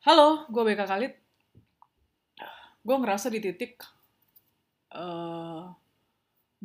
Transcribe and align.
Halo, 0.00 0.48
gue 0.48 0.64
BK 0.64 0.88
Khalid. 0.88 1.12
Gue 2.80 2.96
ngerasa 3.04 3.28
di 3.28 3.36
titik 3.36 3.84
uh, 4.96 5.68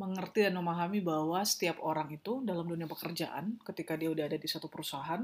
mengerti 0.00 0.48
dan 0.48 0.56
memahami 0.56 1.04
bahwa 1.04 1.44
setiap 1.44 1.84
orang 1.84 2.08
itu 2.16 2.40
dalam 2.40 2.64
dunia 2.64 2.88
pekerjaan, 2.88 3.60
ketika 3.60 3.92
dia 3.92 4.08
udah 4.08 4.24
ada 4.24 4.40
di 4.40 4.48
satu 4.48 4.72
perusahaan, 4.72 5.20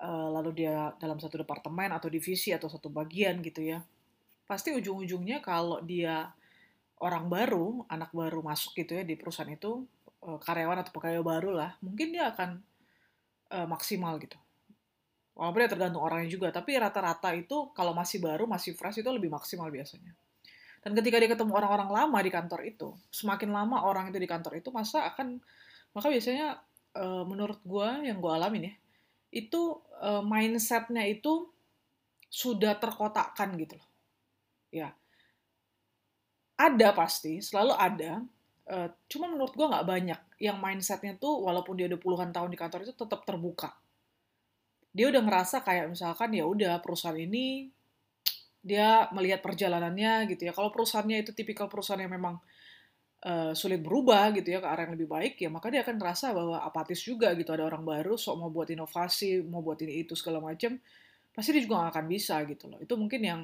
uh, 0.00 0.28
lalu 0.32 0.64
dia 0.64 0.96
dalam 0.96 1.20
satu 1.20 1.44
departemen 1.44 1.92
atau 1.92 2.08
divisi 2.08 2.56
atau 2.56 2.72
satu 2.72 2.88
bagian 2.88 3.44
gitu 3.44 3.68
ya, 3.68 3.84
pasti 4.48 4.72
ujung-ujungnya 4.72 5.44
kalau 5.44 5.84
dia 5.84 6.32
orang 7.04 7.28
baru, 7.28 7.84
anak 7.92 8.16
baru 8.16 8.40
masuk 8.40 8.72
gitu 8.80 8.96
ya 8.96 9.04
di 9.04 9.12
perusahaan 9.12 9.52
itu, 9.52 9.84
uh, 10.24 10.40
karyawan 10.40 10.80
atau 10.80 10.96
pegawai 10.96 11.20
baru 11.20 11.52
lah, 11.52 11.76
mungkin 11.84 12.16
dia 12.16 12.32
akan 12.32 12.64
uh, 13.52 13.68
maksimal 13.68 14.16
gitu 14.24 14.40
Walaupun 15.38 15.62
ya 15.62 15.70
tergantung 15.70 16.02
orangnya 16.02 16.26
juga, 16.26 16.50
tapi 16.50 16.74
rata-rata 16.74 17.30
itu 17.30 17.70
kalau 17.70 17.94
masih 17.94 18.18
baru, 18.18 18.50
masih 18.50 18.74
fresh 18.74 19.06
itu 19.06 19.06
lebih 19.06 19.30
maksimal 19.30 19.70
biasanya. 19.70 20.10
Dan 20.82 20.98
ketika 20.98 21.22
dia 21.22 21.30
ketemu 21.30 21.54
orang-orang 21.54 21.90
lama 21.94 22.18
di 22.18 22.30
kantor 22.34 22.60
itu, 22.66 22.90
semakin 23.14 23.54
lama 23.54 23.86
orang 23.86 24.10
itu 24.10 24.18
di 24.18 24.26
kantor 24.26 24.58
itu, 24.58 24.74
masa 24.74 25.06
akan, 25.06 25.38
maka 25.94 26.10
biasanya 26.10 26.58
uh, 26.98 27.22
menurut 27.22 27.62
gue 27.62 27.88
yang 28.10 28.18
gue 28.18 28.32
alamin 28.34 28.66
ya, 28.66 28.74
itu 29.30 29.78
uh, 30.02 30.26
mindsetnya 30.26 31.06
itu 31.06 31.46
sudah 32.26 32.74
terkotakkan 32.74 33.54
gitu 33.62 33.78
loh. 33.78 33.88
Ya, 34.74 34.90
ada 36.58 36.88
pasti, 36.98 37.38
selalu 37.38 37.78
ada. 37.78 38.26
Uh, 38.66 38.90
cuma 39.06 39.30
menurut 39.30 39.54
gue 39.54 39.70
nggak 39.70 39.86
banyak 39.86 40.20
yang 40.42 40.58
mindsetnya 40.58 41.14
tuh 41.14 41.46
walaupun 41.46 41.78
dia 41.78 41.86
udah 41.86 42.00
puluhan 42.02 42.34
tahun 42.34 42.50
di 42.50 42.58
kantor 42.58 42.82
itu 42.84 42.92
tetap 42.98 43.22
terbuka 43.22 43.70
dia 44.92 45.06
udah 45.12 45.22
ngerasa 45.22 45.62
kayak 45.62 45.92
misalkan 45.92 46.32
ya 46.34 46.44
udah 46.48 46.80
perusahaan 46.80 47.16
ini 47.16 47.68
dia 48.58 49.06
melihat 49.14 49.40
perjalanannya 49.40 50.28
gitu 50.34 50.48
ya. 50.48 50.52
Kalau 50.52 50.68
perusahaannya 50.74 51.24
itu 51.24 51.32
tipikal 51.32 51.70
perusahaan 51.70 52.00
yang 52.02 52.12
memang 52.12 52.36
uh, 53.24 53.52
sulit 53.54 53.80
berubah 53.80 54.34
gitu 54.34 54.52
ya 54.52 54.58
ke 54.60 54.68
arah 54.68 54.82
yang 54.88 54.94
lebih 54.98 55.08
baik 55.08 55.34
ya 55.40 55.48
maka 55.48 55.70
dia 55.70 55.86
akan 55.86 55.96
ngerasa 55.96 56.34
bahwa 56.34 56.58
apatis 56.60 57.00
juga 57.00 57.32
gitu. 57.38 57.48
Ada 57.54 57.64
orang 57.64 57.86
baru 57.86 58.18
sok 58.18 58.34
mau 58.36 58.50
buat 58.50 58.68
inovasi 58.68 59.46
mau 59.46 59.62
buat 59.62 59.78
ini 59.84 60.04
itu 60.04 60.12
segala 60.18 60.42
macam 60.42 60.76
pasti 61.32 61.54
dia 61.54 61.62
juga 61.62 61.86
gak 61.86 61.92
akan 61.94 62.06
bisa 62.10 62.36
gitu 62.44 62.64
loh. 62.66 62.78
Itu 62.82 62.98
mungkin 62.98 63.20
yang 63.22 63.40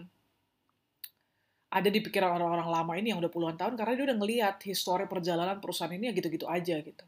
ada 1.74 1.91
di 1.91 1.98
pikiran 1.98 2.38
orang-orang 2.38 2.69
lama 2.70 2.92
ini 2.94 3.10
yang 3.10 3.19
udah 3.19 3.32
puluhan 3.34 3.58
tahun 3.58 3.74
karena 3.74 3.92
dia 3.98 4.04
udah 4.06 4.19
ngelihat 4.22 4.56
histori 4.62 5.10
perjalanan 5.10 5.58
perusahaan 5.58 5.91
ini 5.91 6.06
ya 6.06 6.12
gitu-gitu 6.14 6.47
aja 6.47 6.78
gitu 6.78 7.04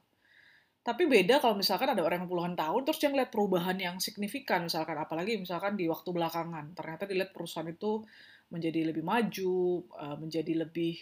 tapi 0.87 1.11
beda 1.11 1.43
kalau 1.43 1.59
misalkan 1.59 1.91
ada 1.91 1.99
orang 1.99 2.23
yang 2.23 2.31
puluhan 2.31 2.55
tahun, 2.55 2.87
terus 2.87 3.03
dia 3.03 3.11
ngeliat 3.11 3.35
perubahan 3.35 3.75
yang 3.75 3.99
signifikan, 3.99 4.71
misalkan. 4.71 4.95
Apalagi 4.95 5.35
misalkan 5.35 5.75
di 5.75 5.91
waktu 5.91 6.15
belakangan, 6.15 6.79
ternyata 6.79 7.11
dilihat 7.11 7.35
perusahaan 7.35 7.67
itu 7.67 8.07
menjadi 8.55 8.95
lebih 8.95 9.03
maju, 9.03 9.83
eh, 9.83 10.17
menjadi 10.23 10.53
lebih 10.63 10.95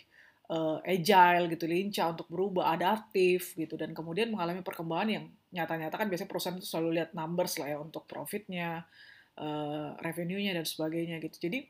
uh, 0.49 0.81
agile 0.81 1.53
gitu, 1.53 1.69
lincah 1.69 2.17
untuk 2.17 2.33
berubah, 2.33 2.73
adaptif 2.73 3.53
gitu, 3.61 3.77
dan 3.77 3.93
kemudian 3.93 4.33
mengalami 4.33 4.65
perkembangan 4.65 5.09
yang 5.21 5.25
nyata-nyata 5.53 6.01
kan 6.01 6.09
biasanya 6.09 6.31
perusahaan 6.33 6.57
itu 6.57 6.65
selalu 6.65 6.91
lihat 7.01 7.11
numbers 7.13 7.61
lah 7.61 7.69
ya 7.69 7.79
untuk 7.81 8.09
profitnya, 8.09 8.89
uh, 9.37 9.93
revenue-nya 10.01 10.57
dan 10.57 10.65
sebagainya 10.65 11.21
gitu. 11.21 11.45
Jadi 11.45 11.61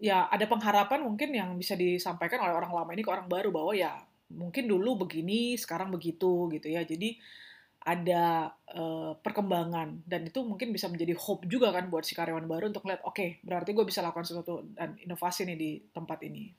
ya 0.00 0.28
ada 0.28 0.44
pengharapan 0.44 1.00
mungkin 1.00 1.32
yang 1.32 1.56
bisa 1.56 1.72
disampaikan 1.72 2.44
oleh 2.44 2.52
orang 2.52 2.72
lama 2.76 2.92
ini 2.92 3.00
ke 3.00 3.08
orang 3.08 3.24
baru 3.24 3.48
bahwa 3.48 3.72
ya 3.72 3.96
mungkin 4.30 4.70
dulu 4.70 5.06
begini, 5.06 5.58
sekarang 5.58 5.90
begitu 5.90 6.48
gitu 6.54 6.66
ya. 6.70 6.86
Jadi 6.86 7.18
ada 7.80 8.52
uh, 8.76 9.16
perkembangan. 9.16 10.04
Dan 10.04 10.28
itu 10.28 10.44
mungkin 10.44 10.72
bisa 10.72 10.86
menjadi 10.92 11.16
hope 11.16 11.48
juga 11.48 11.72
kan 11.72 11.88
buat 11.88 12.04
si 12.04 12.12
karyawan 12.12 12.44
baru 12.44 12.68
untuk 12.68 12.84
lihat 12.84 13.00
oke 13.04 13.16
okay, 13.16 13.30
berarti 13.40 13.72
gue 13.72 13.84
bisa 13.88 14.04
lakukan 14.04 14.28
sesuatu 14.28 14.64
dan 14.76 14.96
inovasi 15.00 15.48
nih 15.48 15.58
di 15.58 15.70
tempat 15.88 16.20
ini. 16.28 16.52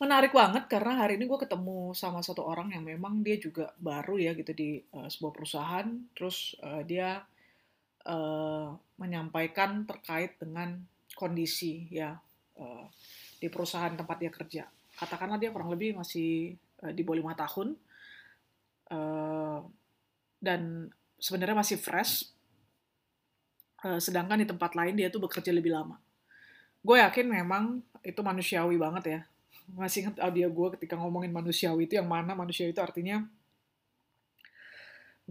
Menarik 0.00 0.32
banget 0.32 0.64
karena 0.64 1.04
hari 1.04 1.20
ini 1.20 1.28
gue 1.28 1.36
ketemu 1.36 1.92
sama 1.92 2.24
satu 2.24 2.40
orang 2.40 2.72
yang 2.72 2.88
memang 2.88 3.20
dia 3.20 3.36
juga 3.36 3.68
baru 3.76 4.16
ya 4.16 4.32
gitu 4.32 4.56
di 4.56 4.80
uh, 4.96 5.10
sebuah 5.10 5.32
perusahaan. 5.34 5.88
Terus 6.16 6.56
uh, 6.62 6.80
dia 6.86 7.20
uh, 8.08 8.72
menyampaikan 8.96 9.84
terkait 9.84 10.38
dengan 10.40 10.80
kondisi 11.18 11.90
ya 11.92 12.16
uh, 12.56 12.86
di 13.36 13.50
perusahaan 13.52 13.92
tempat 13.92 14.16
dia 14.22 14.32
kerja 14.32 14.64
katakanlah 15.00 15.40
dia 15.40 15.48
kurang 15.48 15.72
lebih 15.72 15.96
masih 15.96 16.60
uh, 16.84 16.92
di 16.92 17.00
bawah 17.00 17.24
lima 17.24 17.32
tahun 17.32 17.72
uh, 18.92 19.64
dan 20.36 20.92
sebenarnya 21.16 21.56
masih 21.56 21.80
fresh 21.80 22.28
uh, 23.88 23.96
sedangkan 23.96 24.44
di 24.44 24.46
tempat 24.48 24.76
lain 24.76 25.00
dia 25.00 25.08
tuh 25.08 25.24
bekerja 25.24 25.48
lebih 25.56 25.72
lama. 25.72 25.96
Gue 26.84 27.00
yakin 27.00 27.26
memang 27.28 27.80
itu 28.04 28.20
manusiawi 28.20 28.76
banget 28.76 29.04
ya. 29.08 29.20
Masih 29.72 30.04
ingat 30.04 30.20
audio 30.20 30.52
gue 30.52 30.68
ketika 30.76 31.00
ngomongin 31.00 31.32
manusiawi 31.32 31.88
itu 31.88 31.96
yang 31.96 32.08
mana 32.08 32.36
manusiawi 32.36 32.76
itu 32.76 32.82
artinya 32.84 33.24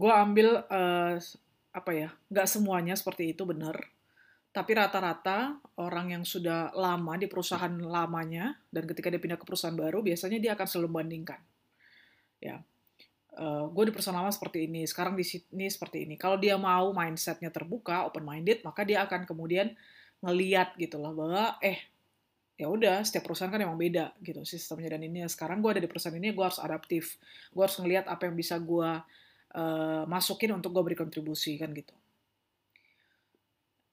gue 0.00 0.08
ambil 0.08 0.64
uh, 0.72 1.20
apa 1.70 1.90
ya 1.92 2.08
nggak 2.32 2.48
semuanya 2.48 2.96
seperti 2.96 3.36
itu 3.36 3.44
benar 3.44 3.76
tapi 4.50 4.74
rata-rata 4.74 5.62
orang 5.78 6.18
yang 6.18 6.24
sudah 6.26 6.74
lama 6.74 7.14
di 7.14 7.30
perusahaan 7.30 7.70
lamanya 7.70 8.58
dan 8.74 8.82
ketika 8.82 9.06
dia 9.06 9.22
pindah 9.22 9.38
ke 9.38 9.46
perusahaan 9.46 9.78
baru 9.78 10.02
biasanya 10.02 10.42
dia 10.42 10.52
akan 10.58 10.66
selalu 10.66 10.88
membandingkan. 10.90 11.38
Ya 12.42 12.58
uh, 13.38 13.70
gue 13.70 13.84
di 13.86 13.92
perusahaan 13.94 14.18
lama 14.18 14.34
seperti 14.34 14.66
ini 14.66 14.82
sekarang 14.90 15.14
di 15.14 15.22
sini 15.22 15.70
seperti 15.70 16.02
ini. 16.02 16.18
Kalau 16.18 16.34
dia 16.34 16.58
mau 16.58 16.90
mindsetnya 16.90 17.54
terbuka 17.54 18.10
open 18.10 18.26
minded 18.26 18.66
maka 18.66 18.82
dia 18.82 19.06
akan 19.06 19.22
kemudian 19.22 19.70
ngeliat 20.20 20.74
gitu 20.82 20.98
loh 20.98 21.14
bahwa 21.14 21.54
eh 21.62 21.78
ya 22.60 22.68
udah 22.68 23.00
setiap 23.06 23.30
perusahaan 23.30 23.48
kan 23.54 23.62
emang 23.62 23.78
beda 23.78 24.18
gitu 24.18 24.42
sistemnya. 24.42 24.98
Dan 24.98 25.06
ini 25.06 25.22
sekarang 25.30 25.62
gue 25.62 25.78
ada 25.78 25.82
di 25.82 25.86
perusahaan 25.86 26.18
ini 26.18 26.34
gue 26.34 26.42
harus 26.42 26.58
adaptif. 26.58 27.22
Gue 27.54 27.62
harus 27.62 27.78
ngeliat 27.78 28.10
apa 28.10 28.26
yang 28.26 28.34
bisa 28.34 28.58
gue 28.58 28.90
uh, 29.54 30.02
masukin 30.10 30.58
untuk 30.58 30.74
gue 30.74 30.82
beri 30.90 30.98
kontribusi 30.98 31.54
kan 31.54 31.70
gitu 31.70 31.94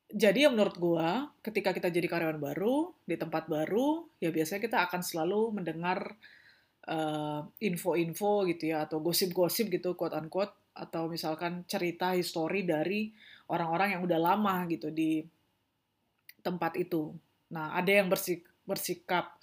jadi 0.07 0.47
ya 0.47 0.49
menurut 0.49 0.79
gue, 0.79 1.09
ketika 1.43 1.75
kita 1.75 1.91
jadi 1.91 2.07
karyawan 2.07 2.39
baru, 2.39 2.95
di 3.03 3.19
tempat 3.19 3.51
baru, 3.51 4.07
ya 4.23 4.31
biasanya 4.31 4.63
kita 4.63 4.77
akan 4.87 5.01
selalu 5.03 5.59
mendengar 5.59 6.15
uh, 6.87 7.43
info-info 7.59 8.47
gitu 8.47 8.71
ya, 8.71 8.87
atau 8.87 9.03
gosip-gosip 9.03 9.67
gitu, 9.67 9.99
quote-unquote, 9.99 10.55
atau 10.79 11.11
misalkan 11.11 11.67
cerita 11.67 12.15
histori 12.15 12.63
dari 12.63 13.11
orang-orang 13.51 13.99
yang 13.99 14.01
udah 14.07 14.19
lama 14.19 14.63
gitu 14.71 14.95
di 14.95 15.19
tempat 16.39 16.79
itu. 16.79 17.11
Nah, 17.51 17.75
ada 17.75 17.91
yang 17.91 18.07
bersik 18.07 18.47
bersikap 18.63 19.35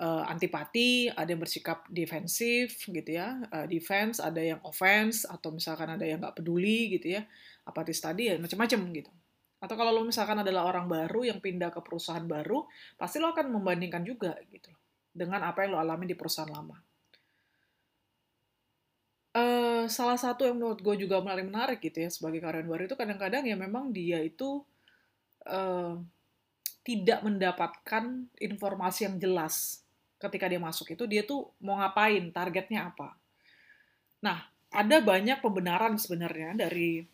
uh, 0.00 0.24
antipati, 0.24 1.12
ada 1.12 1.28
yang 1.28 1.40
bersikap 1.40 1.84
defensif 1.92 2.80
gitu 2.88 3.10
ya, 3.12 3.44
uh, 3.52 3.68
defense, 3.68 4.24
ada 4.24 4.40
yang 4.40 4.60
offense, 4.64 5.28
atau 5.28 5.52
misalkan 5.52 6.00
ada 6.00 6.04
yang 6.04 6.20
nggak 6.20 6.40
peduli 6.40 6.96
gitu 6.96 7.20
ya, 7.20 7.28
apatis 7.68 8.00
tadi 8.00 8.32
ya 8.32 8.40
macam-macam 8.40 8.80
gitu. 8.96 9.12
Atau 9.58 9.74
kalau 9.74 9.90
lo 9.90 10.06
misalkan 10.06 10.38
adalah 10.38 10.70
orang 10.70 10.86
baru 10.86 11.26
yang 11.26 11.42
pindah 11.42 11.74
ke 11.74 11.82
perusahaan 11.82 12.22
baru, 12.22 12.62
pasti 12.94 13.18
lo 13.18 13.34
akan 13.34 13.58
membandingkan 13.58 14.06
juga 14.06 14.38
gitu 14.50 14.70
dengan 15.10 15.42
apa 15.50 15.66
yang 15.66 15.74
lo 15.74 15.78
alami 15.82 16.06
di 16.06 16.14
perusahaan 16.14 16.50
lama. 16.50 16.78
Uh, 19.34 19.84
salah 19.90 20.18
satu 20.18 20.46
yang 20.46 20.56
menurut 20.58 20.80
gue 20.80 21.04
juga 21.06 21.20
paling 21.20 21.46
menarik 21.46 21.78
gitu 21.84 22.00
ya 22.02 22.10
sebagai 22.10 22.42
karyawan 22.42 22.66
baru 22.66 22.82
itu 22.88 22.96
kadang-kadang 22.96 23.44
ya 23.46 23.54
memang 23.54 23.92
dia 23.94 24.18
itu 24.24 24.64
uh, 25.46 25.94
tidak 26.82 27.20
mendapatkan 27.20 28.26
informasi 28.40 29.04
yang 29.04 29.20
jelas 29.20 29.84
ketika 30.18 30.50
dia 30.50 30.58
masuk 30.58 30.96
itu 30.96 31.04
dia 31.06 31.22
tuh 31.22 31.52
mau 31.62 31.78
ngapain 31.78 32.32
targetnya 32.32 32.90
apa. 32.90 33.14
Nah 34.24 34.48
ada 34.72 34.96
banyak 35.00 35.38
pembenaran 35.44 36.00
sebenarnya 36.00 36.56
dari 36.56 37.04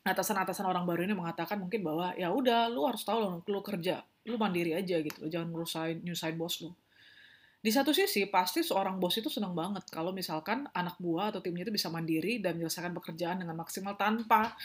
atasan-atasan 0.00 0.64
orang 0.64 0.88
baru 0.88 1.04
ini 1.04 1.12
mengatakan 1.12 1.60
mungkin 1.60 1.84
bahwa 1.84 2.16
ya 2.16 2.32
udah 2.32 2.72
lu 2.72 2.88
harus 2.88 3.04
tahu 3.04 3.20
lo 3.20 3.28
lu 3.44 3.60
kerja 3.60 4.00
lu 4.24 4.40
mandiri 4.40 4.72
aja 4.72 5.00
gitu 5.00 5.28
jangan 5.28 5.48
ngurusain 5.52 6.00
nyusahin 6.00 6.36
bos 6.40 6.60
lu. 6.64 6.72
Di 7.60 7.68
satu 7.68 7.92
sisi 7.92 8.24
pasti 8.24 8.64
seorang 8.64 8.96
bos 8.96 9.12
itu 9.20 9.28
senang 9.28 9.52
banget 9.52 9.84
kalau 9.92 10.16
misalkan 10.16 10.64
anak 10.72 10.96
buah 10.96 11.28
atau 11.28 11.44
timnya 11.44 11.68
itu 11.68 11.72
bisa 11.76 11.92
mandiri 11.92 12.40
dan 12.40 12.56
menyelesaikan 12.56 12.96
pekerjaan 12.96 13.44
dengan 13.44 13.52
maksimal 13.60 14.00
tanpa 14.00 14.56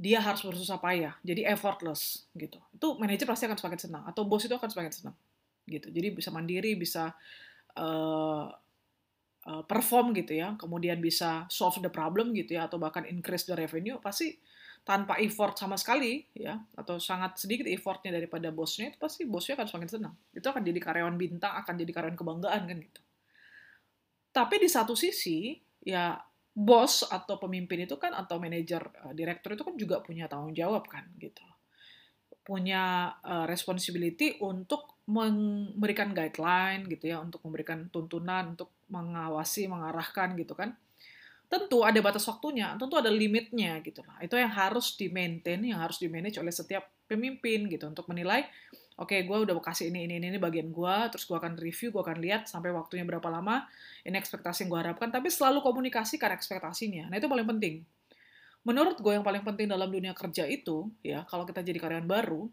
dia 0.00 0.24
harus 0.24 0.40
bersusah 0.40 0.80
payah 0.80 1.12
jadi 1.20 1.52
effortless 1.52 2.24
gitu. 2.32 2.56
Itu 2.72 2.96
manajer 2.96 3.28
pasti 3.28 3.44
akan 3.44 3.58
semakin 3.60 3.80
senang 3.80 4.02
atau 4.08 4.24
bos 4.24 4.44
itu 4.48 4.56
akan 4.56 4.68
semakin 4.72 4.92
senang 4.92 5.16
gitu. 5.68 5.92
Jadi 5.92 6.08
bisa 6.16 6.32
mandiri 6.32 6.72
bisa 6.80 7.12
uh, 7.76 8.48
perform 9.42 10.14
gitu 10.14 10.38
ya 10.38 10.54
kemudian 10.54 11.02
bisa 11.02 11.50
solve 11.50 11.82
the 11.82 11.90
problem 11.90 12.30
gitu 12.30 12.54
ya 12.54 12.70
atau 12.70 12.78
bahkan 12.78 13.02
increase 13.10 13.42
the 13.42 13.58
revenue 13.58 13.98
pasti 13.98 14.38
tanpa 14.82 15.14
effort 15.22 15.54
sama 15.54 15.78
sekali 15.78 16.26
ya 16.34 16.58
atau 16.74 16.98
sangat 16.98 17.38
sedikit 17.38 17.70
effortnya 17.70 18.10
daripada 18.18 18.50
bosnya 18.50 18.90
itu 18.90 18.98
pasti 18.98 19.22
bosnya 19.22 19.54
akan 19.54 19.66
semakin 19.70 19.90
senang. 19.90 20.14
Itu 20.34 20.50
akan 20.50 20.62
jadi 20.66 20.78
karyawan 20.82 21.14
bintang 21.14 21.54
akan 21.62 21.74
jadi 21.78 21.92
karyawan 21.94 22.18
kebanggaan 22.18 22.62
kan 22.66 22.78
gitu. 22.82 23.00
Tapi 24.34 24.54
di 24.58 24.68
satu 24.68 24.98
sisi 24.98 25.54
ya 25.86 26.18
bos 26.52 27.06
atau 27.06 27.38
pemimpin 27.38 27.86
itu 27.86 27.96
kan 27.96 28.12
atau 28.12 28.36
manajer 28.42 28.82
uh, 29.06 29.14
direktur 29.14 29.54
itu 29.54 29.62
kan 29.64 29.74
juga 29.78 29.96
punya 30.02 30.26
tanggung 30.26 30.52
jawab 30.52 30.90
kan 30.90 31.06
gitu. 31.22 31.46
Punya 32.42 33.14
uh, 33.22 33.46
responsibility 33.46 34.42
untuk 34.42 34.98
memberikan 35.06 36.10
guideline 36.10 36.90
gitu 36.90 37.10
ya 37.10 37.22
untuk 37.22 37.42
memberikan 37.46 37.86
tuntunan 37.90 38.58
untuk 38.58 38.70
mengawasi 38.90 39.70
mengarahkan 39.70 40.34
gitu 40.38 40.54
kan 40.54 40.74
tentu 41.52 41.84
ada 41.84 42.00
batas 42.00 42.24
waktunya 42.24 42.72
tentu 42.80 42.96
ada 42.96 43.12
limitnya 43.12 43.84
gitu 43.84 44.00
lah. 44.08 44.16
Itu 44.24 44.40
yang 44.40 44.48
harus 44.48 44.96
di 44.96 45.12
maintain 45.12 45.60
yang 45.60 45.84
harus 45.84 46.00
di 46.00 46.08
manage 46.08 46.40
oleh 46.40 46.48
setiap 46.48 46.88
pemimpin 47.04 47.68
gitu 47.68 47.84
untuk 47.92 48.08
menilai 48.08 48.48
oke 48.96 49.12
okay, 49.12 49.28
gue 49.28 49.36
udah 49.36 49.52
kasih 49.60 49.92
ini 49.92 50.08
ini 50.08 50.16
ini 50.16 50.40
bagian 50.40 50.72
gue 50.72 50.96
terus 51.12 51.28
gue 51.28 51.36
akan 51.36 51.60
review 51.60 51.92
gue 51.92 52.00
akan 52.00 52.18
lihat 52.24 52.48
sampai 52.48 52.72
waktunya 52.72 53.04
berapa 53.04 53.28
lama 53.28 53.68
ini 54.08 54.16
ekspektasi 54.16 54.64
yang 54.64 54.68
gue 54.72 54.80
harapkan. 54.80 55.12
Tapi 55.12 55.28
selalu 55.28 55.60
komunikasikan 55.60 56.32
ekspektasinya. 56.32 57.12
Nah 57.12 57.20
itu 57.20 57.28
paling 57.28 57.44
penting. 57.44 57.84
Menurut 58.64 58.96
gue 58.96 59.12
yang 59.12 59.26
paling 59.26 59.44
penting 59.44 59.68
dalam 59.68 59.92
dunia 59.92 60.16
kerja 60.16 60.48
itu 60.48 60.88
ya 61.04 61.28
kalau 61.28 61.44
kita 61.44 61.60
jadi 61.60 61.76
karyawan 61.76 62.08
baru 62.08 62.48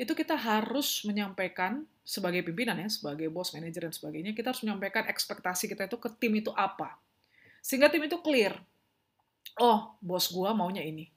itu 0.00 0.12
kita 0.16 0.34
harus 0.34 1.04
menyampaikan 1.06 1.84
sebagai 2.02 2.42
pimpinan 2.42 2.74
ya 2.80 2.88
sebagai 2.90 3.30
bos 3.30 3.54
manajer 3.54 3.86
dan 3.86 3.94
sebagainya 3.94 4.32
kita 4.34 4.50
harus 4.50 4.66
menyampaikan 4.66 5.06
ekspektasi 5.06 5.70
kita 5.70 5.86
itu 5.86 6.00
ke 6.00 6.08
tim 6.18 6.32
itu 6.34 6.50
apa 6.56 6.98
sehingga 7.62 7.88
tim 7.88 8.04
itu 8.04 8.18
clear 8.20 8.58
oh 9.62 9.94
bos 10.02 10.28
gue 10.28 10.50
maunya 10.52 10.82
ini 10.82 11.08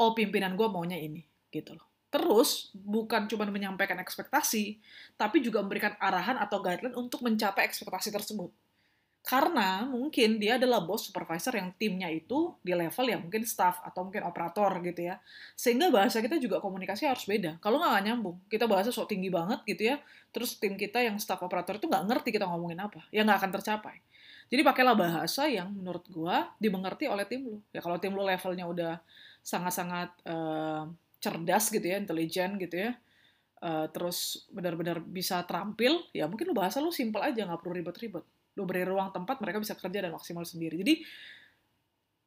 oh 0.00 0.16
pimpinan 0.16 0.56
gue 0.56 0.66
maunya 0.66 0.98
ini 0.98 1.22
gitu 1.52 1.76
loh 1.76 1.94
Terus, 2.14 2.70
bukan 2.78 3.26
cuma 3.26 3.42
menyampaikan 3.50 3.98
ekspektasi, 3.98 4.78
tapi 5.18 5.42
juga 5.42 5.58
memberikan 5.66 5.98
arahan 5.98 6.38
atau 6.38 6.62
guideline 6.62 6.94
untuk 6.94 7.26
mencapai 7.26 7.66
ekspektasi 7.66 8.14
tersebut. 8.14 8.54
Karena 9.26 9.82
mungkin 9.82 10.38
dia 10.38 10.54
adalah 10.54 10.78
bos 10.86 11.10
supervisor 11.10 11.58
yang 11.58 11.74
timnya 11.74 12.06
itu 12.06 12.54
di 12.62 12.70
level 12.70 13.06
yang 13.10 13.18
mungkin 13.26 13.42
staff 13.42 13.82
atau 13.82 14.06
mungkin 14.06 14.22
operator 14.30 14.78
gitu 14.86 15.10
ya. 15.10 15.18
Sehingga 15.58 15.90
bahasa 15.90 16.22
kita 16.22 16.38
juga 16.38 16.62
komunikasi 16.62 17.10
harus 17.10 17.26
beda. 17.26 17.58
Kalau 17.58 17.82
nggak 17.82 18.04
nyambung, 18.06 18.38
kita 18.46 18.70
bahasa 18.70 18.94
sok 18.94 19.10
tinggi 19.10 19.34
banget 19.34 19.66
gitu 19.66 19.82
ya, 19.90 19.98
terus 20.30 20.54
tim 20.62 20.78
kita 20.78 21.02
yang 21.02 21.18
staff 21.18 21.42
operator 21.42 21.82
itu 21.82 21.90
nggak 21.90 22.04
ngerti 22.14 22.30
kita 22.30 22.46
ngomongin 22.46 22.78
apa, 22.78 23.10
ya 23.10 23.26
nggak 23.26 23.42
akan 23.42 23.50
tercapai. 23.58 23.96
Jadi 24.48 24.62
pakailah 24.62 24.94
bahasa 24.94 25.48
yang 25.48 25.72
menurut 25.72 26.04
gua 26.12 26.52
dimengerti 26.60 27.08
oleh 27.08 27.24
tim 27.24 27.44
lu. 27.44 27.58
Ya 27.72 27.80
kalau 27.80 27.96
tim 27.98 28.12
lu 28.12 28.22
levelnya 28.22 28.68
udah 28.68 29.00
sangat-sangat 29.44 30.24
uh, 30.24 30.88
cerdas 31.20 31.72
gitu 31.72 31.84
ya, 31.84 31.96
intelijen 31.96 32.60
gitu 32.60 32.76
ya, 32.88 32.96
uh, 33.64 33.88
terus 33.92 34.48
benar-benar 34.52 35.00
bisa 35.00 35.40
terampil, 35.48 36.04
ya 36.12 36.28
mungkin 36.28 36.52
lu 36.52 36.56
bahasa 36.56 36.84
lu 36.84 36.92
simpel 36.92 37.24
aja, 37.24 37.44
nggak 37.44 37.60
perlu 37.64 37.76
ribet-ribet. 37.76 38.24
Lu 38.56 38.68
beri 38.68 38.84
ruang 38.84 39.12
tempat, 39.12 39.40
mereka 39.40 39.60
bisa 39.60 39.72
kerja 39.76 40.04
dan 40.04 40.12
maksimal 40.12 40.44
sendiri. 40.44 40.80
Jadi, 40.80 40.94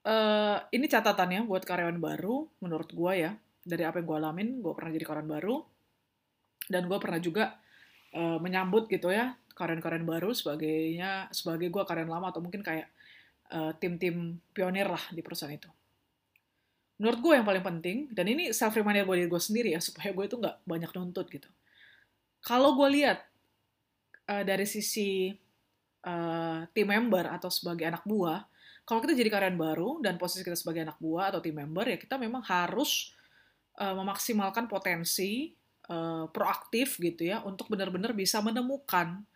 uh, 0.09 0.61
ini 0.73 0.85
catatannya 0.89 1.45
buat 1.45 1.65
karyawan 1.65 1.97
baru, 2.01 2.49
menurut 2.61 2.89
gue 2.93 3.13
ya, 3.17 3.31
dari 3.65 3.85
apa 3.85 4.01
yang 4.01 4.07
gue 4.09 4.17
alamin, 4.17 4.47
gue 4.61 4.73
pernah 4.73 4.91
jadi 4.93 5.05
karyawan 5.05 5.29
baru, 5.29 5.55
dan 6.69 6.85
gue 6.85 6.97
pernah 7.01 7.19
juga 7.21 7.45
uh, 8.17 8.37
menyambut 8.41 8.89
gitu 8.89 9.09
ya, 9.09 9.33
karyawan-karyawan 9.57 10.05
baru 10.05 10.29
sebagainya, 10.37 11.33
sebagai 11.33 11.73
gue 11.73 11.81
karyawan 11.81 12.11
lama, 12.13 12.29
atau 12.29 12.45
mungkin 12.45 12.61
kayak 12.61 12.93
tim-tim 13.81 14.37
uh, 14.37 14.39
pionir 14.53 14.85
lah 14.85 15.01
di 15.09 15.25
perusahaan 15.25 15.55
itu. 15.55 15.71
Menurut 17.01 17.19
gue 17.21 17.33
yang 17.37 17.45
paling 17.45 17.65
penting 17.65 17.97
dan 18.09 18.25
ini 18.27 18.53
self 18.53 18.73
reminder 18.77 19.05
buat 19.05 19.17
diri 19.21 19.29
gue 19.29 19.41
sendiri 19.41 19.69
ya 19.73 19.79
supaya 19.81 20.09
gue 20.13 20.25
itu 20.25 20.35
nggak 20.37 20.55
banyak 20.65 20.91
nuntut 20.97 21.25
gitu. 21.29 21.49
Kalau 22.41 22.77
gue 22.77 22.89
lihat 23.01 23.25
uh, 24.29 24.43
dari 24.43 24.67
sisi 24.67 25.31
uh, 26.03 26.65
team 26.75 26.87
member 26.89 27.25
atau 27.31 27.49
sebagai 27.49 27.87
anak 27.87 28.03
buah 28.05 28.45
kalau 28.87 29.03
kita 29.03 29.19
jadi 29.19 29.27
karyawan 29.27 29.59
baru 29.59 29.89
dan 29.99 30.15
posisi 30.15 30.47
kita 30.47 30.55
sebagai 30.55 30.87
anak 30.87 30.97
buah 31.03 31.35
atau 31.35 31.43
team 31.43 31.59
member 31.59 31.83
ya 31.91 31.97
kita 31.99 32.15
memang 32.15 32.39
harus 32.47 33.11
uh, 33.83 33.91
memaksimalkan 33.91 34.71
potensi 34.71 35.51
uh, 35.91 36.31
proaktif 36.31 36.95
gitu 37.03 37.27
ya 37.27 37.43
untuk 37.43 37.67
benar-benar 37.67 38.15
bisa 38.15 38.39
menemukan 38.39 39.27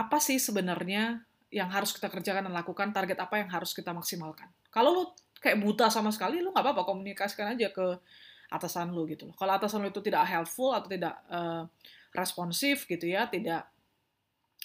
apa 0.00 0.16
sih 0.16 0.40
sebenarnya 0.40 1.20
yang 1.52 1.68
harus 1.68 1.92
kita 1.92 2.08
kerjakan 2.08 2.48
dan 2.48 2.54
lakukan 2.54 2.88
target 2.94 3.18
apa 3.20 3.42
yang 3.42 3.52
harus 3.52 3.76
kita 3.76 3.92
maksimalkan? 3.92 4.48
Kalau 4.72 4.90
lo 4.96 5.04
kayak 5.36 5.60
buta 5.60 5.92
sama 5.92 6.08
sekali 6.14 6.40
lu 6.40 6.52
nggak 6.54 6.64
apa-apa 6.64 6.88
komunikasikan 6.88 7.52
aja 7.52 7.68
ke 7.68 8.00
atasan 8.48 8.96
lu 8.96 9.04
gitu. 9.04 9.28
Kalau 9.36 9.52
atasan 9.52 9.84
lu 9.84 9.92
itu 9.92 10.00
tidak 10.00 10.24
helpful 10.24 10.72
atau 10.72 10.88
tidak 10.88 11.20
uh, 11.28 11.68
responsif 12.16 12.88
gitu 12.88 13.06
ya, 13.10 13.28
tidak 13.28 13.68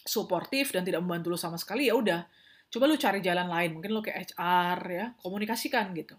suportif 0.06 0.72
dan 0.72 0.86
tidak 0.86 1.02
membantu 1.02 1.34
lu 1.34 1.40
sama 1.40 1.58
sekali 1.60 1.90
ya 1.90 1.98
udah. 1.98 2.24
Coba 2.70 2.86
lu 2.90 2.96
cari 2.98 3.20
jalan 3.20 3.50
lain 3.50 3.78
mungkin 3.78 3.92
lu 3.94 4.02
ke 4.02 4.14
HR 4.14 4.80
ya 4.90 5.06
komunikasikan 5.20 5.92
gitu. 5.98 6.16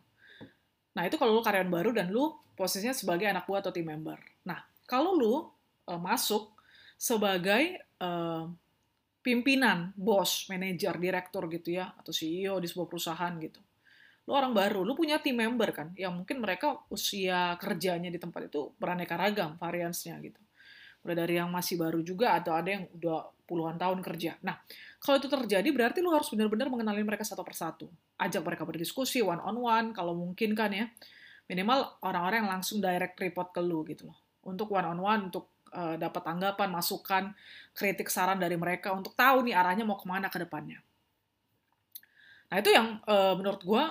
Nah 0.96 1.02
itu 1.04 1.16
kalau 1.20 1.36
lu 1.36 1.42
karyawan 1.44 1.70
baru 1.70 1.90
dan 1.94 2.10
lu 2.10 2.32
posisinya 2.56 2.96
sebagai 2.96 3.28
anak 3.28 3.44
buah 3.44 3.60
atau 3.62 3.72
team 3.74 3.86
member. 3.86 4.18
Nah 4.48 4.62
kalau 4.88 5.14
lu 5.14 5.34
uh, 5.86 6.00
masuk 6.00 6.54
sebagai 6.96 7.76
uh, 8.00 8.48
pimpinan 9.26 9.90
bos 9.98 10.46
manajer 10.46 10.94
direktur 11.02 11.50
gitu 11.50 11.74
ya 11.82 11.90
atau 11.98 12.14
CEO 12.14 12.62
di 12.62 12.70
sebuah 12.70 12.86
perusahaan 12.86 13.34
gitu 13.42 13.58
lu 14.26 14.34
orang 14.34 14.50
baru, 14.50 14.82
lu 14.82 14.98
punya 14.98 15.22
tim 15.22 15.38
member 15.38 15.70
kan, 15.70 15.88
yang 15.94 16.10
mungkin 16.10 16.42
mereka 16.42 16.82
usia 16.90 17.54
kerjanya 17.62 18.10
di 18.10 18.18
tempat 18.18 18.50
itu 18.50 18.74
beraneka 18.74 19.14
ragam 19.14 19.54
variansnya 19.54 20.18
gitu. 20.18 20.42
Udah 21.06 21.14
dari 21.14 21.38
yang 21.38 21.46
masih 21.46 21.78
baru 21.78 22.02
juga 22.02 22.34
atau 22.34 22.50
ada 22.58 22.74
yang 22.74 22.90
udah 22.90 23.30
puluhan 23.46 23.78
tahun 23.78 24.02
kerja. 24.02 24.34
Nah, 24.42 24.58
kalau 24.98 25.22
itu 25.22 25.30
terjadi 25.30 25.68
berarti 25.70 26.02
lu 26.02 26.10
harus 26.10 26.26
benar-benar 26.34 26.66
mengenali 26.66 27.06
mereka 27.06 27.22
satu 27.22 27.46
persatu. 27.46 27.86
Ajak 28.18 28.42
mereka 28.42 28.66
berdiskusi 28.66 29.22
one 29.22 29.38
on 29.38 29.62
one 29.62 29.88
kalau 29.94 30.18
mungkin 30.18 30.58
kan 30.58 30.74
ya. 30.74 30.90
Minimal 31.46 32.02
orang-orang 32.02 32.42
yang 32.42 32.50
langsung 32.58 32.82
direct 32.82 33.14
report 33.22 33.54
ke 33.54 33.62
lu 33.62 33.86
gitu 33.86 34.10
loh. 34.10 34.25
Untuk 34.46 34.70
one 34.70 34.86
on 34.86 34.98
one 35.02 35.22
untuk 35.28 35.50
uh, 35.74 35.98
dapat 35.98 36.22
tanggapan, 36.22 36.68
masukan, 36.70 37.34
kritik, 37.74 38.06
saran 38.06 38.38
dari 38.38 38.54
mereka 38.54 38.94
untuk 38.94 39.18
tahu 39.18 39.42
nih 39.42 39.58
arahnya 39.58 39.82
mau 39.82 39.98
ke 39.98 40.06
mana 40.06 40.30
ke 40.30 40.38
depannya. 40.38 40.78
Nah 42.46 42.56
itu 42.62 42.70
yang 42.70 43.02
uh, 43.10 43.34
menurut 43.34 43.62
gue 43.66 43.84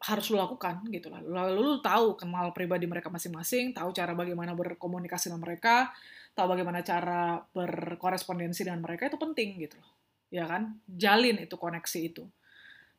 harus 0.00 0.26
lu 0.32 0.40
lakukan 0.40 0.80
gitu 0.88 1.12
lah. 1.12 1.20
Lalu 1.20 1.60
lu 1.60 1.74
tahu 1.84 2.16
kenal 2.16 2.56
pribadi 2.56 2.88
mereka 2.88 3.12
masing-masing, 3.12 3.76
tahu 3.76 3.92
cara 3.92 4.16
bagaimana 4.16 4.56
berkomunikasi 4.56 5.28
dengan 5.28 5.44
mereka, 5.44 5.92
tahu 6.32 6.56
bagaimana 6.56 6.80
cara 6.80 7.36
berkorespondensi 7.52 8.64
dengan 8.64 8.80
mereka 8.80 9.12
itu 9.12 9.20
penting 9.20 9.60
gitu 9.60 9.76
loh. 9.76 9.92
Ya 10.32 10.48
kan? 10.48 10.80
Jalin 10.88 11.36
itu 11.44 11.52
koneksi 11.54 12.00
itu. 12.00 12.24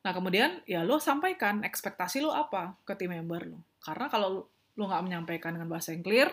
Nah, 0.02 0.10
kemudian 0.14 0.62
ya 0.66 0.86
lu 0.86 0.98
sampaikan 1.02 1.66
ekspektasi 1.66 2.22
lu 2.22 2.30
apa 2.30 2.78
ke 2.86 2.94
tim 2.94 3.10
member 3.10 3.50
lu. 3.50 3.58
Karena 3.82 4.06
kalau 4.06 4.46
lu 4.78 4.82
nggak 4.86 5.02
menyampaikan 5.02 5.58
dengan 5.58 5.66
bahasa 5.70 5.90
yang 5.90 6.06
clear, 6.06 6.30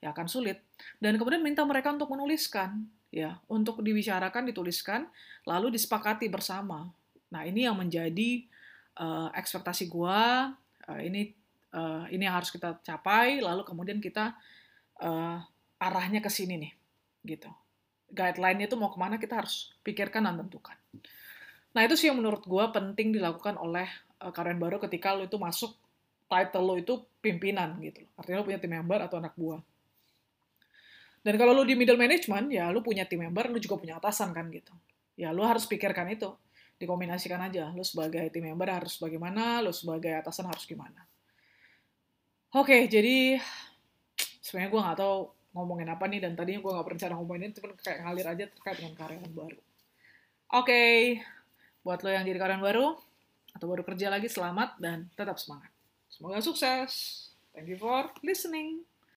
ya 0.00 0.12
akan 0.12 0.26
sulit. 0.28 0.62
Dan 1.00 1.16
kemudian 1.16 1.40
minta 1.40 1.64
mereka 1.64 1.92
untuk 1.92 2.12
menuliskan, 2.12 2.84
ya, 3.08 3.40
untuk 3.48 3.80
dibicarakan, 3.80 4.48
dituliskan, 4.48 5.08
lalu 5.48 5.74
disepakati 5.74 6.28
bersama. 6.28 6.88
Nah, 7.32 7.42
ini 7.42 7.66
yang 7.66 7.74
menjadi 7.74 8.46
uh, 9.00 9.28
ekspektasi 9.32 9.88
gue 9.88 10.20
uh, 10.88 11.00
ini 11.00 11.32
uh, 11.76 12.04
ini 12.08 12.22
yang 12.24 12.36
harus 12.40 12.50
kita 12.52 12.80
capai 12.80 13.40
lalu 13.40 13.62
kemudian 13.62 14.00
kita 14.00 14.36
uh, 15.00 15.38
arahnya 15.76 16.24
ke 16.24 16.30
sini 16.32 16.56
nih 16.56 16.72
gitu 17.36 17.50
guideline 18.08 18.64
itu 18.64 18.76
mau 18.78 18.88
ke 18.88 18.98
mana 18.98 19.20
kita 19.20 19.44
harus 19.44 19.74
pikirkan 19.84 20.24
dan 20.24 20.40
tentukan 20.40 20.76
nah 21.76 21.84
itu 21.84 21.94
sih 21.98 22.08
yang 22.08 22.18
menurut 22.18 22.44
gue 22.46 22.64
penting 22.72 23.12
dilakukan 23.12 23.60
oleh 23.60 23.86
uh, 24.24 24.32
karyawan 24.32 24.60
baru 24.60 24.76
ketika 24.88 25.12
lo 25.12 25.28
itu 25.28 25.36
masuk 25.36 25.76
title 26.26 26.64
lo 26.64 26.74
itu 26.80 27.04
pimpinan 27.20 27.76
gitu 27.84 28.02
artinya 28.16 28.40
lo 28.42 28.46
punya 28.48 28.60
tim 28.62 28.72
member 28.72 29.00
atau 29.04 29.20
anak 29.20 29.36
buah 29.36 29.60
dan 31.26 31.34
kalau 31.34 31.50
lo 31.50 31.66
di 31.66 31.74
middle 31.74 31.98
management 31.98 32.54
ya 32.54 32.70
lo 32.70 32.86
punya 32.86 33.02
tim 33.02 33.26
member 33.26 33.50
lo 33.50 33.58
juga 33.58 33.82
punya 33.82 33.98
atasan 33.98 34.30
kan 34.30 34.46
gitu 34.54 34.70
ya 35.18 35.34
lo 35.34 35.42
harus 35.42 35.66
pikirkan 35.66 36.06
itu 36.14 36.30
dikombinasikan 36.76 37.40
aja. 37.40 37.72
Lu 37.72 37.84
sebagai 37.84 38.28
tim 38.28 38.44
member 38.44 38.68
harus 38.68 39.00
bagaimana, 39.00 39.64
lu 39.64 39.72
sebagai 39.72 40.12
atasan 40.12 40.48
harus 40.48 40.64
gimana. 40.68 41.04
Oke, 42.56 42.88
jadi 42.88 43.40
sebenarnya 44.40 44.70
gue 44.72 44.80
nggak 44.80 44.98
tahu 45.00 45.16
ngomongin 45.56 45.88
apa 45.92 46.04
nih, 46.08 46.20
dan 46.24 46.32
tadinya 46.36 46.60
gue 46.60 46.72
nggak 46.72 46.86
berencana 46.86 47.14
ngomongin 47.16 47.52
itu, 47.52 47.60
kayak 47.80 47.98
ngalir 48.04 48.26
aja 48.28 48.44
terkait 48.48 48.76
dengan 48.80 48.94
karyawan 48.96 49.32
baru. 49.32 49.60
Oke, 50.56 50.82
buat 51.82 52.00
lo 52.04 52.10
yang 52.12 52.24
jadi 52.24 52.38
karyawan 52.38 52.64
baru, 52.64 52.86
atau 53.56 53.66
baru 53.66 53.82
kerja 53.84 54.12
lagi, 54.12 54.28
selamat 54.28 54.78
dan 54.80 55.08
tetap 55.16 55.40
semangat. 55.40 55.72
Semoga 56.12 56.40
sukses. 56.40 56.92
Thank 57.56 57.72
you 57.72 57.80
for 57.80 58.12
listening. 58.20 58.85